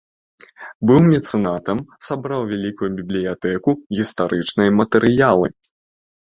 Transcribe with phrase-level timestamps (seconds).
[0.91, 3.69] Быў мецэнатам, сабраў вялікую бібліятэку,
[4.01, 5.47] гістарычныя матэрыялы.